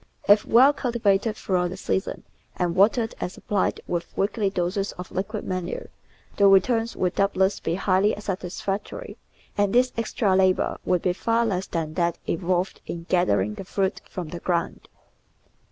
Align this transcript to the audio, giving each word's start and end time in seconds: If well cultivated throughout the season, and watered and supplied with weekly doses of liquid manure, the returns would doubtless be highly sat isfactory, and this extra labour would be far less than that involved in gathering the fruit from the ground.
If 0.27 0.45
well 0.45 0.73
cultivated 0.73 1.37
throughout 1.37 1.69
the 1.69 1.77
season, 1.77 2.23
and 2.55 2.75
watered 2.75 3.13
and 3.21 3.31
supplied 3.31 3.81
with 3.85 4.17
weekly 4.17 4.49
doses 4.49 4.93
of 4.93 5.11
liquid 5.11 5.43
manure, 5.45 5.89
the 6.37 6.47
returns 6.47 6.95
would 6.95 7.13
doubtless 7.13 7.59
be 7.59 7.75
highly 7.75 8.15
sat 8.19 8.39
isfactory, 8.39 9.17
and 9.55 9.73
this 9.75 9.93
extra 9.97 10.35
labour 10.35 10.79
would 10.85 11.03
be 11.03 11.13
far 11.13 11.45
less 11.45 11.67
than 11.67 11.93
that 11.93 12.17
involved 12.25 12.81
in 12.87 13.03
gathering 13.09 13.53
the 13.53 13.63
fruit 13.63 14.01
from 14.09 14.29
the 14.29 14.39
ground. 14.39 14.89